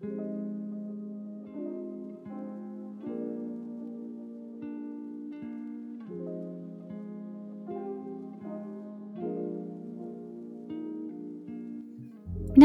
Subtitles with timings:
[0.00, 0.10] 皆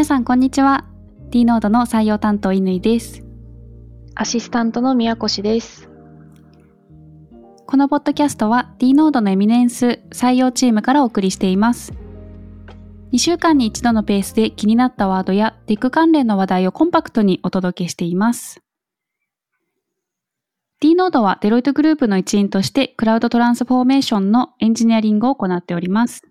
[0.05, 0.85] さんこんにちは。
[1.31, 3.23] D ノードの採用担当乾です。
[4.13, 5.89] アシスタントの宮越です。
[7.65, 11.93] このポッドキャストは D ノードのエミネンス採用チームからお送りしています
[13.13, 18.59] 2週間に一度のペースで気になったワードやテック関連の話題をコンパクトにお届けしています。
[20.79, 26.23] D ノードはデロイトグループの一員としてクラウドトランスフォーメーションのエンジニアリングを行っております。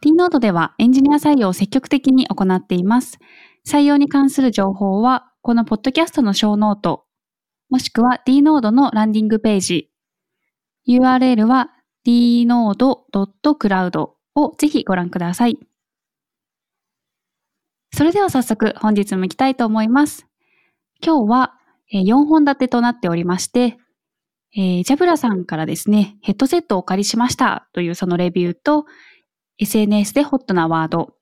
[0.00, 3.18] T ノードではエンジニア採用を積極的に行っています。
[3.66, 7.04] 採用に関する情報は、このポッドキャストのショーノート、
[7.68, 9.90] もしくは D ノードのランディングページ、
[10.86, 11.70] URL は
[12.06, 15.58] dnode.cloud をぜひご覧ください。
[17.92, 20.26] それでは早速本日も行きたいと思います。
[21.04, 21.54] 今日は
[21.92, 23.78] 4本立てとなっておりまして、
[24.56, 28.86] えー、ジャブラさんからですね、ヘッドセットをお借りしましたというそのレビューと、
[29.58, 31.14] SNS でホットなワード。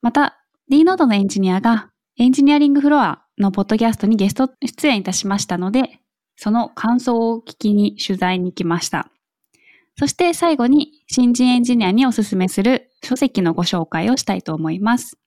[0.00, 6.00] また、D ノードのエンジニアがエンジニアリングフロアのポッドキャストにゲスト出演いたしましたので、
[6.36, 9.10] その感想を聞きに取材に行きました。
[9.98, 15.18] そして最後に新人エンジニアにおすすめする書籍のご紹介をしたいと思います。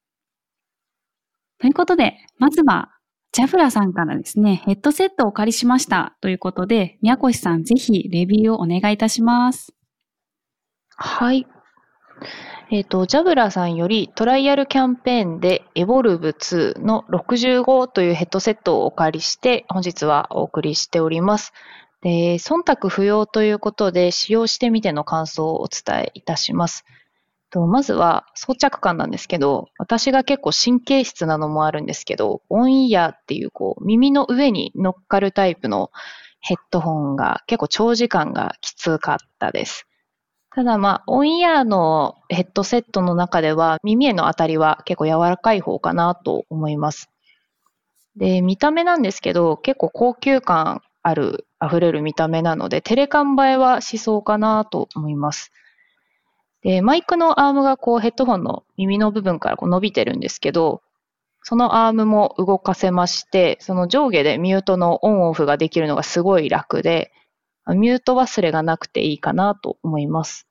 [1.60, 2.92] ということで、まずは
[3.32, 9.74] ジャフラさんからですね、ヘッドセットをお借りしましたということで、宮越さんぜひレビューをお願いいたします。
[10.96, 11.46] はい。
[12.72, 21.52] えっ、ー、と、ジャブラさんよりトライアルキャンペーンでエボルブ2の65というヘッドセットをお借りして本日はお送りしております。
[22.06, 26.86] で、忖度不要ということで使用してみての感想をお伝えいたします。
[27.50, 35.90] とまずは装着感なんですけど、私が結構神経質なのもあるんですけど、オンイヤーっていうこう耳の上に乗っかるタイプの
[36.42, 39.88] ヘッドホンが結構長時間がきつかったです。
[40.54, 47.10] ただまあ、オンイヤーのヘッドセットの中では耳への当たりは結構柔らかい方かなと思います。
[48.16, 55.52] で、見た目なんですけど、結構高級感ある、溢れる見た目なので、テレカン映えはしそうかなと思います。
[56.62, 60.82] で、マイクのアームがこうヘッドホンの耳の部分からこう伸びてるんですけど、
[61.44, 67.12] そのアームも動かせまして、その上下でミュートのオンオフができるのがすごい楽で、
[67.68, 70.48] ミュート忘れがなくていいかなと思います。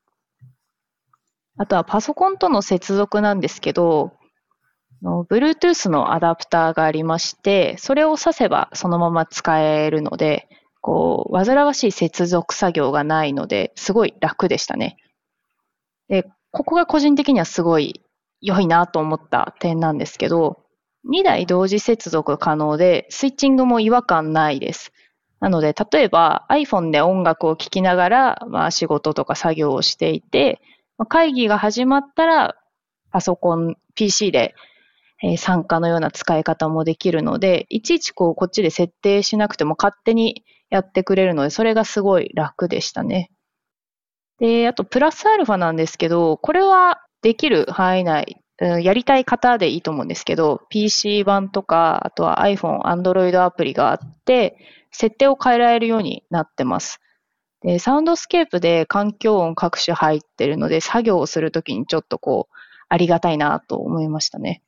[1.57, 4.13] あとはパソコンとの接続なんですけど、
[5.03, 10.49] Bluetooth のアダプターがありまして、それを挿せばそのまま使えるので、
[10.85, 14.99] こう、煩わしい接続作業がないので、すごい楽でしたね。
[16.11, 18.03] で、ここが個人的にはすごい
[18.43, 20.59] 良いなと思った点なんですけど、
[21.11, 24.93] 2台同時接続可能で、スイッチングも違和感ないです。
[25.41, 30.61] なので、例えば iPhone で音楽を聴きながら、まあ、仕事とか作業をしていて、
[31.09, 32.57] 会議が始まったら、
[33.11, 34.55] パソコン、PC で、
[35.23, 43.31] え参加のような使い方もできるので、いちいちこう、こっちで設定しなくても勝手にやってくれるので、それがすごい楽でしたね。
[44.39, 54.57] で、あと、プラスアルファなんですけど、これはできる範囲内、うん、やりたい方でいいと思うんですけど、PC 版とか、あとは iPhone、Android アプリがあって、
[54.91, 57.01] 設定を変えられるようになってます。
[57.63, 62.55] で、サウンドスケープで環境音各種入ってるので、作業をするときにちょっとこう、
[62.89, 64.63] ありがたいなと思いましたね。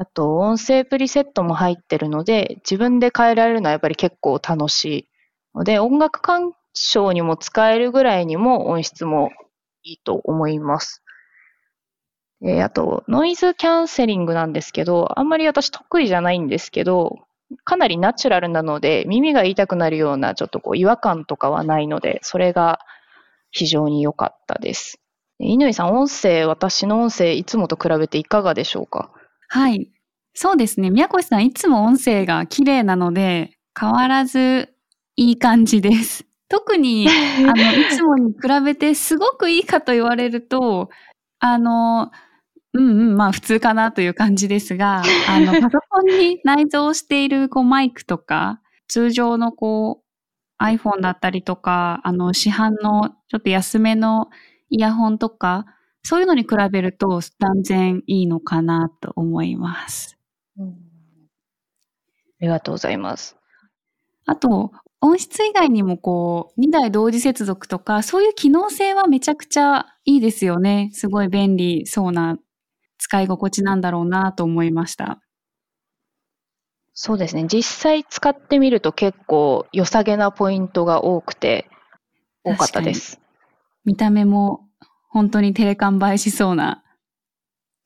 [0.00, 5.08] あと、音声プリセットも入ってるので、自分で変えられるのはやっぱり結構楽しい
[5.54, 9.28] ので、音楽鑑賞にも使えるぐらいにも音質も
[9.82, 11.02] いいと思います。
[12.42, 17.18] えあと、ノイズキャンセリングなんですけど、あんまり私得意じゃないんですけど、
[17.64, 22.78] かなりナチュラルなので、耳が痛くなるようなちょっとこう違和感とかはないので、それが
[23.50, 24.98] 非常に良かったです。
[25.38, 29.10] 乾さん、音声、私の音声、いつもと比べていかがでしょうか？
[29.52, 29.90] はい。
[30.32, 30.90] そうですね。
[30.90, 34.72] 宮越さん、いつも音声が綺麗なので、変わらず
[35.16, 36.24] いい感じです。
[36.48, 37.08] 特に、
[37.48, 40.88] あの、いつもに比べてすごくいいかと言われると、
[41.40, 42.12] あの、
[42.74, 50.04] うんうん、まあ普通かなという感じですが、あの、 パソコンに内蔵しているこうマイクとか、通常のこ
[50.60, 54.30] う iPhone だったりとか、あの市販のちょっと安めの
[54.68, 55.66] イヤホンとか、
[56.02, 60.18] そういうのに比べると断然いいのかなと思います。
[60.58, 60.72] うん、あ
[62.40, 63.36] りがとうございます。
[64.26, 70.90] あと、音質以外にもこう、2台同時接続とか、そういう機能性はめちゃくちゃいいですよね。
[70.92, 72.38] すごい便利そうな
[72.98, 75.20] 使い心地なんだろうなと思いました。
[76.92, 77.46] そうですね。
[77.50, 81.70] 実際使ってみると結構良さげなポイントが多くて、
[82.44, 83.20] 多かったです。
[83.86, 84.68] 見た目も
[85.10, 86.82] 本当にテレカン映えしそうな、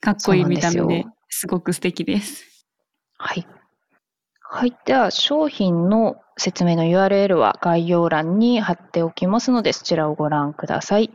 [0.01, 2.67] かっこいい見た目ですごく素敵です。
[3.17, 3.47] はい。
[4.41, 4.77] はい。
[4.85, 11.11] では、商品の説明の URL は概要欄に貼っておきますので、そちらをご覧ください。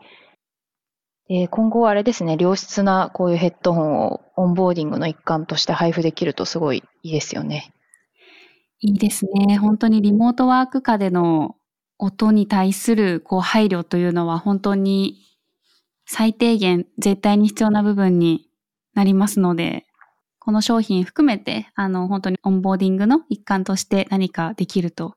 [1.30, 7.72] えー今後はあれですね、良質なこういうヘッドホンをオンボーディングの一環として配布できるとすごいいいですよね。
[8.80, 9.58] いいですね。
[9.58, 11.56] 本当にリモートワーク下での
[12.00, 15.29] 音に対するこう配慮というのは本当に
[16.12, 18.50] 最低限絶対に必要な部分に
[18.96, 19.86] なりますので、
[20.40, 25.14] この商品含めて、あの、本当にオンボーディングの一環として何かできると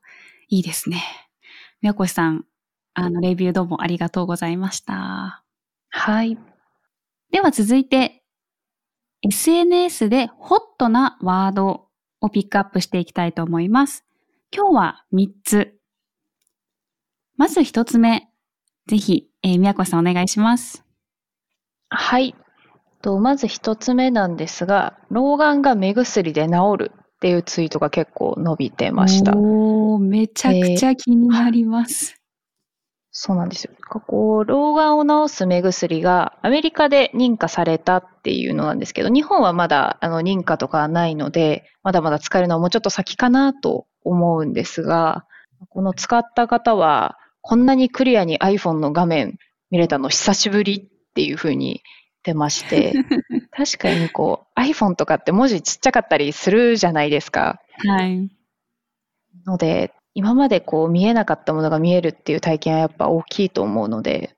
[0.49, 1.01] いいですね。
[1.81, 2.45] 宮越さん、
[2.93, 5.43] あの、レビューどうもありがとうございました。
[5.89, 6.37] はい。
[7.31, 8.23] では続いて、
[9.23, 11.87] SNS でホットなワード
[12.21, 14.05] をピックアップしていきたいと思います。
[14.55, 15.73] 今日は3つ。
[17.35, 18.29] まず1つ目。
[18.85, 20.82] ぜひ、えー、宮越さんお願いします。
[21.93, 22.35] はい。
[23.01, 29.33] とまず一つ目なんですが、老眼が目薬で治るっていうツイートが結構伸びてました。
[29.35, 32.15] おー、めちゃくちゃ気になります。
[33.11, 33.73] そうなんですよ。
[33.89, 45.25] こう、老眼を治す目薬がアメリカで認可されたっていうのなんですけど、日本はまだあの認可とかはないので、まだまだ使えるのはもうちょっと先かなと思うんですが、
[45.69, 49.37] この使った方は、こんなにクリアに iPhone の画面
[49.69, 51.81] 見れたの久しぶりっていう風に言っ
[52.23, 52.93] てまして、
[53.55, 57.61] 確かにこう iPhone とかって文字ちっちゃかったりするじゃないですか。
[57.87, 58.29] はい。
[59.45, 64.35] ので、今までこう見えなかったものが見えるっていう体験はやっぱ大きいと思うので、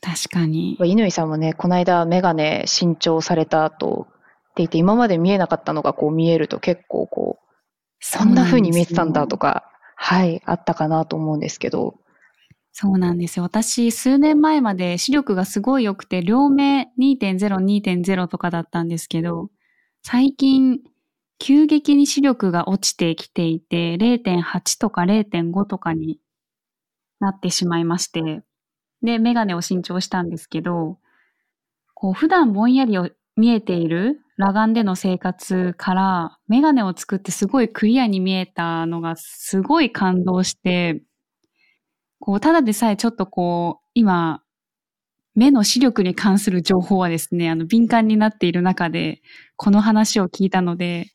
[0.00, 0.76] 確かに。
[0.78, 4.12] 乾さんもね、この間メガネ新調された後って
[4.58, 7.48] 言って、今まで見えなかったのがこう見えると結構こう、
[8.00, 9.52] そんな風に見えてたんだとか。
[9.52, 9.64] か、
[9.96, 11.96] はい、あったかなと思うんですけど、
[12.74, 13.44] そうなんですよ。
[13.44, 19.50] 私、数年前まで視力がすごい良くて、両目2.0、2.0とかだったんですけど、
[20.02, 20.80] 最近、
[21.40, 26.20] 急激に視力が落ちてきていて、0.8とか0.5とかに
[27.20, 28.42] なってしまいまして、
[29.02, 30.98] で、メガネを新調したんですけど、
[31.94, 41.02] こう、普段ぼんやりを見えている裸眼での生活から、メガネを作ってすごいクリアに見えたのがすごい感動して、
[42.20, 44.42] こう、ただでさえちょっとこう、今、
[45.34, 49.22] 目の視力に関する情報はですね、あの、敏感になっている中で、
[49.56, 51.12] この話を聞いたので、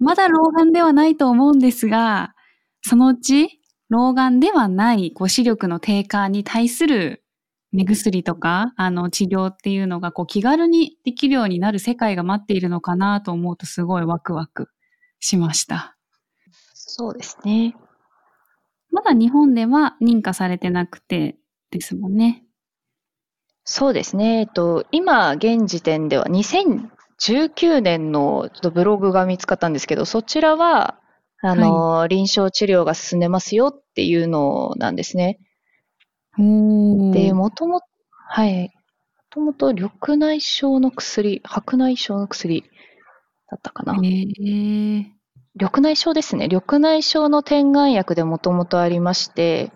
[0.00, 2.34] まだ老眼ではないと思うんですが、
[2.82, 7.24] そのうち、老眼ではない、こう、視力の低下に対する
[7.72, 14.68] 目薬とか、あの、治療っていうのが、こう、気軽にできるようになる世界が待っているのかなと思うと、すごいワクワク
[15.20, 15.96] しました。
[16.74, 17.74] そうですね。
[18.98, 21.36] まだ日本では認可されてなくて
[21.70, 22.42] ですもんね。
[23.62, 24.40] そうですね。
[24.40, 30.98] えっと、今、現時点では2019年のちょっとブログが見つかったんですけど、そちらは、
[31.42, 35.38] あの、臨床治療が進んでますよっていうのなんですね。
[36.36, 38.64] おで、もともと、はい。
[38.64, 38.72] も
[39.30, 42.64] ともと緑内障の薬、白内障の薬
[43.48, 43.94] だったかな。
[44.02, 45.17] へえ
[45.60, 46.46] 緑内障ですね。
[46.46, 49.72] 緑内障の点眼薬でもともとありまして、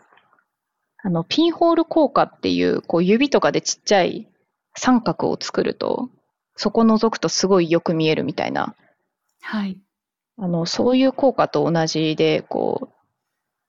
[1.02, 4.28] あの、ピンホール効果っていう、こう、指とかでちっちゃい
[4.76, 6.08] 三角を作ると、
[6.54, 8.76] そこ覗くとすごいよく見えるみたいな、
[9.40, 9.76] はい。
[10.38, 12.92] あの、そういう効果と同じで、こ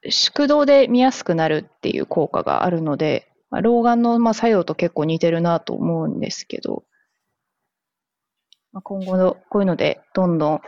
[0.03, 6.83] う、宿動で見やすくなるっていう効果があるので、まあ、老眼のまあ作用と結構似てるなと思うんですけど、
[8.71, 10.61] まあ、今後のこういうのでどんどん、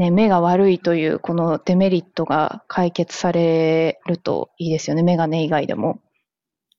[0.00, 6.00] ね、目が悪いというこのデメリットが解決されるといいですよね、メガネ以外でも。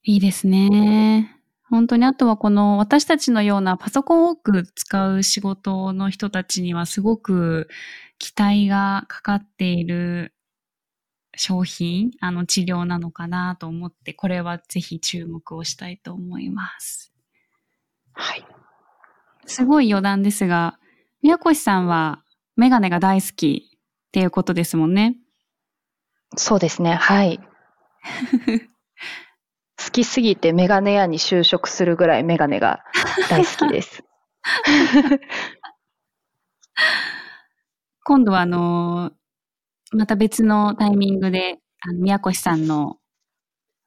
[0.04, 1.38] いいですね。
[1.70, 7.70] 本当にあとはこの私たちのようなパソコンを多く使う仕事の人たちにはすごく
[8.18, 10.34] 期待がかかっている
[11.38, 17.14] 商品、あの治療なのかなと思って、これはぜひ注目をしたいと思います。
[18.14, 18.48] はい。
[19.46, 20.80] すごい余談ですが、
[21.22, 22.24] 宮越さんは
[22.62, 23.80] メガネが大好きっ
[24.12, 25.16] ていうことですもんね。
[26.38, 27.40] そうですね、はい。
[29.84, 32.84] 好きすぎてメガネ屋に就職するぐらいメガネが
[33.32, 34.04] 大好きです。
[38.06, 39.12] 今度はあの、
[39.92, 43.00] また別のタイミングで、あの宮越さんの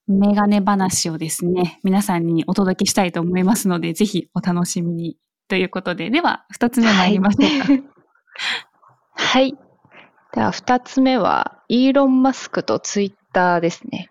[0.08, 5.16] メガネ話をですね、皆さんにお届けしたいと思いますので、ぜひお楽しみに
[5.46, 7.72] ということで、では、二つ目参りましょうか。
[7.72, 7.93] はい。
[10.34, 14.10] では、二つ目は、イーロン・マスクとツイッターですね。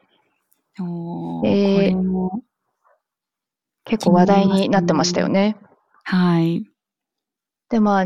[0.80, 2.42] おー、これも。
[3.84, 5.58] 結構話題になってましたよね。
[6.04, 6.66] はい。
[7.70, 8.06] で、まあ、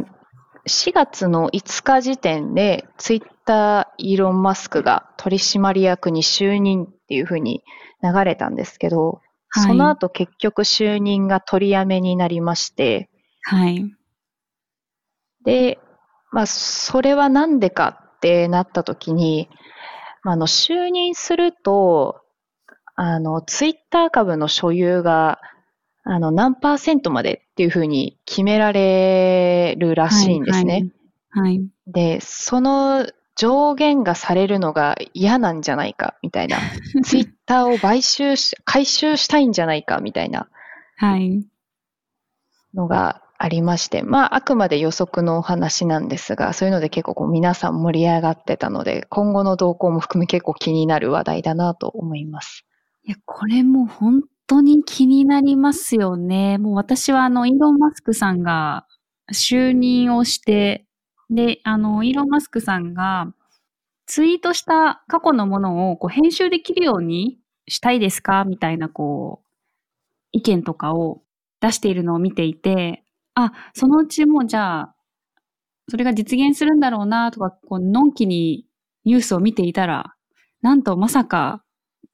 [0.68, 7.64] 4月の5日時点で、ツイッター、イーロン・マスクが取締役に就任っていうふうに
[8.02, 13.10] 流れたんですけど、はい、その後結局就任が取りやめになりまして、
[13.44, 13.86] はい。
[15.46, 15.80] で、
[16.32, 19.50] まあ、それはなんでかってなった時に、
[20.24, 22.22] まあ、の、就任すると、
[22.96, 25.40] あの、ツイッター株の所有が、
[26.04, 30.92] あの、何パーセントまでっていうふうに決められるらしいんですね。
[31.30, 36.58] はい、はい、で、その上限がされるのが嫌なんじゃないかみたいな。
[37.04, 40.50] ツイッターを買収し、回収したいんじゃないかみたいな。
[40.98, 41.46] はい。
[42.74, 52.66] のがありまして、まあ、あくまで予測のお話なんですが、そういうので結構こう皆さん盛り上がってたので、今後の動向も含め結構気になる話題だなと思います。
[53.04, 56.58] いや、これも本当に気になりますよね。
[56.58, 58.86] もう私はあの、イーロン・マスクさんが
[59.32, 60.86] 就任をして、
[61.30, 63.34] で、あの、イーロン・マスクさんが、
[64.06, 68.46] ツイートした過去のものをこう編集できるようにしたいですか？
[68.46, 69.48] みたいな、こう、
[70.32, 71.22] 意見とかを
[71.60, 73.04] 出しているのを見ていて、
[73.40, 74.96] あ、そのうちもじゃあ、
[75.90, 78.66] それが実現するんだろうなとか、こう、のんきに
[79.06, 80.16] ニュースを見ていたら、
[80.64, 81.64] なんとまさか、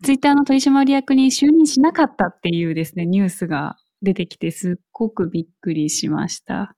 [0.04, 6.76] ツイッターの取締役に就任しなかったっていうですね、ニュースが出てきて、すっごくびっくりしました。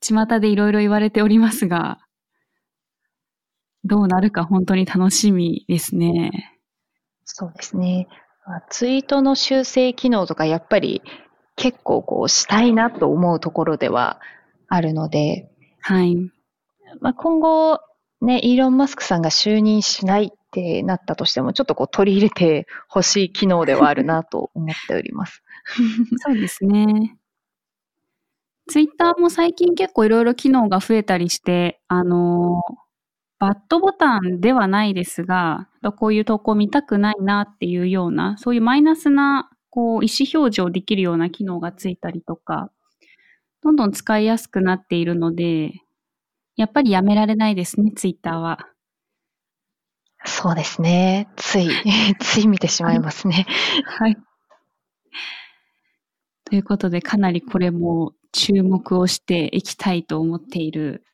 [0.00, 1.98] 巷でいろいろ言われておりますが、
[3.84, 6.58] どうなるか本当に楽しみですね。
[7.26, 8.08] そうですね。
[8.70, 11.02] ツイートの修正機能とかやっぱり
[11.60, 14.18] 結構こうしたいなと思うところでは
[14.66, 15.50] あるので、
[15.80, 16.16] はい。
[17.00, 17.80] まあ、今後
[18.22, 25.42] ね、イーロン・マスクさんが就任しないってなったとしても、ちょっとこう取り入れてほしい機能ではあるなと思っております。
[26.24, 27.18] そうですね。
[28.66, 32.74] ツイッターも最近結構いろいろ機能が増えたりして、あのー、
[33.38, 42.70] バットボタンではないですが、こういう投稿見たくないなっていうような、そういうマイナスなこう意思表示をできるような機能がついたりとか、
[43.62, 45.72] どんどん使いやすくなっているので、
[46.56, 48.68] やっぱりやめられないですね、ツイッターは。
[50.24, 51.28] そうですね。
[51.36, 51.68] つい、
[52.20, 53.46] つい見てしまいますね。
[53.86, 54.16] はい。
[56.44, 61.04] ということで、かなりこれも注目をしていきたいと思っている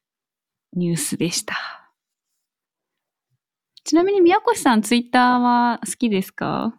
[0.72, 1.54] ニュースでした。
[3.84, 6.75] ちなみに宮越さん、ツイッターは好きですか？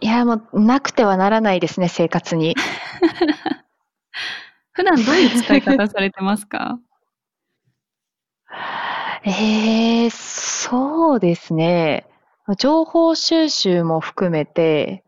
[0.00, 2.54] いや、もう、なくてはならないですね、生活に。
[4.72, 6.78] 普段どういう使い方されてますか？
[9.24, 12.06] えー、そうですね。
[12.58, 15.04] 情報収集も含めて、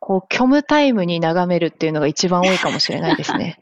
[0.00, 3.58] こう、虚無タイムに眺めるっていうのが一番多いかもしれないですね。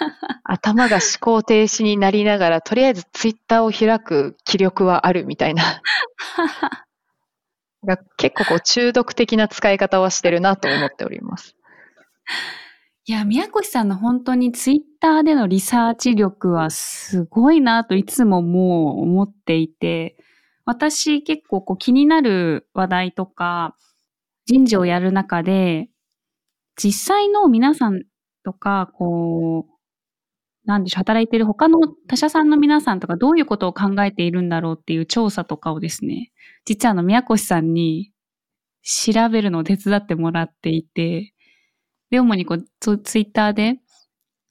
[0.44, 5.62] 頭が思考停止になりながら、とりあえずツイッターを開く気力はあるみたいな。
[7.88, 11.56] が結構こう中毒的な使い方はしてるなと思っております。
[13.06, 20.18] いや、宮越さんの本当にツイッターでのリサーチ力はすごいなといつももう思っていて、
[20.66, 23.74] 私結構こう気になる話題とか、
[24.44, 25.88] 人事をやる中で、
[26.76, 28.04] 実際の皆さん
[28.44, 29.77] とか、こう、
[30.68, 36.30] なんでしょう、働いている他の他社さんの皆さんとかどういうことを考えているんだろうっていう調査とかをですね、
[36.66, 38.12] 実はあの、宮越さんに
[38.82, 41.32] 調べるのを手伝ってもらっていて、
[42.10, 42.64] で、主にこう、
[42.98, 43.80] ツイッターで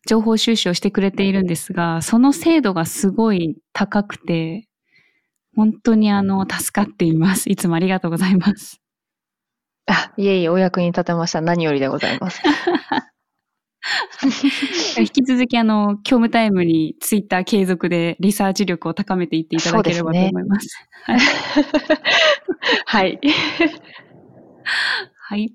[0.08, 4.68] 情報収集をしてくれているんですが、その精度がすごい高くて、
[5.56, 7.48] 本当にあの、助かっています。
[7.52, 8.82] いつもありがとうございます。
[9.86, 11.42] あ、いえいえ、お役に立てました。
[11.42, 12.42] 何よりでございます。
[14.98, 20.68] 引き続き、あの、業務タイムにツイッター継続でリサーチ力を高めていっていただければと思います。
[20.68, 21.20] す ね、
[22.86, 23.20] はい。
[25.16, 25.54] はい。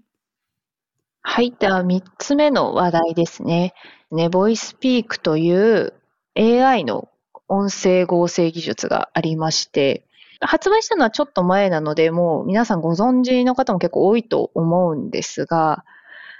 [1.22, 1.54] はい。
[1.58, 3.74] では、3つ目の話題ですね。
[4.10, 5.94] ね、ボイスピークという
[6.36, 7.08] AI の
[7.48, 10.06] 音声合成技術がありまして、
[10.40, 15.84] 発売したのはちょっと前なので、もう皆さんご存知の方も結構多いと思うんですが、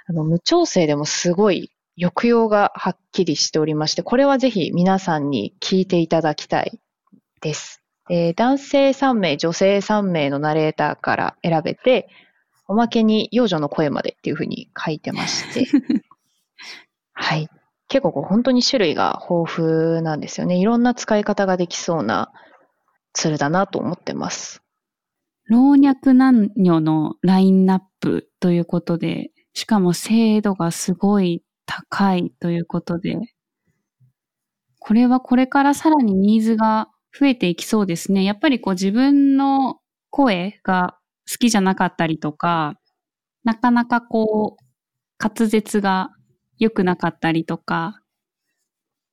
[0.05, 6.79] あの無調整でもすごい抑揚がはっきりしておりまして、これはぜひ皆さんに聞いていただきたい
[7.41, 7.81] です。
[8.07, 12.09] で男性3名、女性3名のナレーターから選べて、
[12.67, 15.67] おまけに幼女の声までっていうふうに書いてまして、
[17.13, 17.49] はい。
[17.89, 20.57] 結構こう本当に種類が豊富なんですよね。
[20.57, 22.31] いろんな使い方ができそうな
[23.13, 24.63] ツールだなと思ってます。
[25.45, 33.17] 老若男女のラインナップということで、しかも精度がすごい高いということで、
[34.79, 38.23] これはこれからさらにニーズが増えていきそうですね。
[38.23, 39.79] やっぱりこう自分の
[40.09, 40.97] 声が
[41.29, 42.79] 好きじゃなかったりとか、
[43.43, 44.63] なかなかこう
[45.23, 46.09] 滑舌が
[46.59, 48.01] 良くなかったりとか、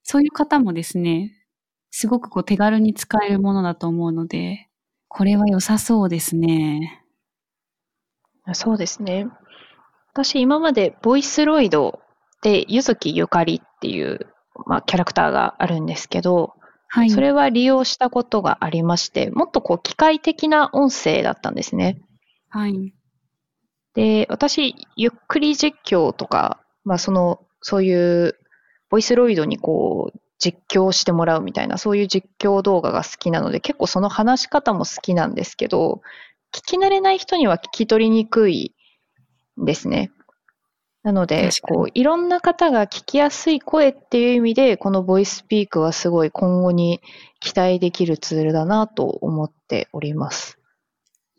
[0.02, 1.32] そういう方もですね、
[1.90, 4.68] すごくこう手軽に使えるものだと思うので、
[5.08, 7.04] これは良さそうですね。
[8.54, 9.26] そうですね。
[10.12, 12.00] 私今までボイスロイド
[12.42, 14.26] でゆずきゆかりっていう、
[14.66, 16.54] まあ、キャラクターがあるんですけど、
[16.88, 22.00] はい、それは利用したことがありまして、もっとこう機械的な音声だったんですね。
[22.48, 22.94] はい。
[23.94, 28.36] で、私、ゆっくり実況とか、まあその、そういう
[28.88, 36.02] ボイスロイドにこう実況してもらうみたいな、そういう実況動画が好きなので、結構その話し方も好きなんですけど、
[36.52, 38.74] 聞き慣れない人には聞き取りにくい
[39.60, 40.10] んですね。
[41.02, 47.00] なので、こう、いろんな方が聞きやすい声っていう意味で、このボイスピークはすごい今後に
[47.40, 50.58] 期待できるツールだなと思っております。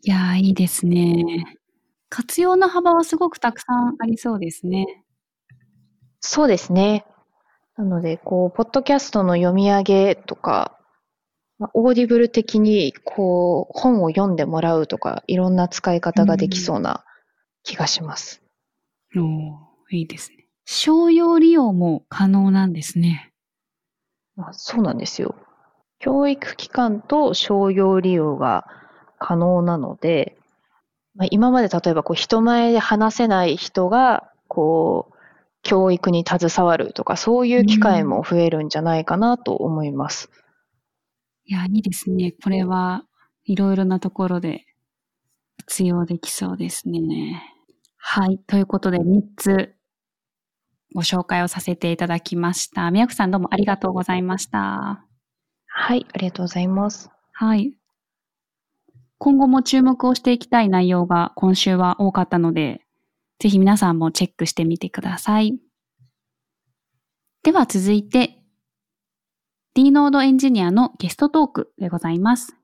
[0.02, 1.24] いやー、いいですね。
[2.08, 5.04] 活用の幅はすごくたくさんありそうですね。
[6.18, 7.06] そうですね。
[7.76, 10.76] なので、こう、ポッドキャストの読み上げとか、
[11.72, 17.04] オーディブル的に、こう、本を読んでもらうとか、いろんな使い方ができそうな
[17.62, 18.41] 気がします。
[18.41, 18.41] うん、
[19.20, 20.46] おいいですね。
[20.64, 23.32] 商用利用も可能なんですね。
[24.38, 25.34] あそうなんですよ。
[25.98, 28.66] 教育機関と商用利用が
[29.18, 30.36] 可能なので、
[31.14, 35.14] まあ、今まで例えばこう人前で話せない人が、こう、
[35.62, 40.28] 教育に携わるとか、そういう機会も増えるんじゃないかなと思います。
[41.44, 42.32] いや、いいですね。
[42.42, 43.04] これは
[43.44, 44.64] いろいろなところで
[45.58, 47.51] 活用できそうですね。
[48.04, 48.38] はい。
[48.46, 49.74] ということで、3つ
[50.92, 52.90] ご紹介をさせていただきました。
[52.90, 55.06] 宮子さんどうもありがとうございました。
[55.66, 57.10] はい、ありがとうございます。
[57.32, 57.74] はい。
[59.18, 62.82] 今後も注目をしていきたい内容が今週は多かったので、
[63.38, 65.58] ぜひ皆さんもチェックしてみてください。
[67.44, 68.42] では続いて、
[69.74, 72.56] d ノードエンジニアのゲストトークでございます。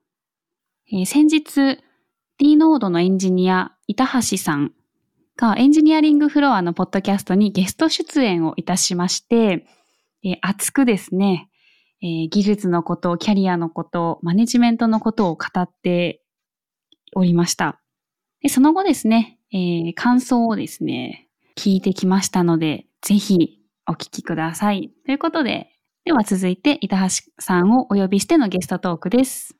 [0.92, 1.78] えー、先日、
[2.38, 4.72] d ノードのエンジニア、板橋さん
[5.38, 9.64] がエンジニアリングフロアのポッドキャストにゲスト出演をいたしまして、
[10.24, 11.48] えー、熱くですね、
[12.02, 16.20] えー、技術のこと、キャリアのこと、マネジメントのことを語って
[17.14, 17.80] おりました。
[18.42, 24.90] でその後ですね、えー、感想をですね、聞いてきましたので、ぜひお聞きください。
[25.06, 25.70] ということで、
[26.04, 29.57] では続いて、板橋さんをお呼びしてのゲストトークです。